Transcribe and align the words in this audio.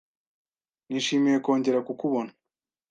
Nishimiye 0.89 1.37
kongera 1.45 1.79
kukubona. 1.87 2.31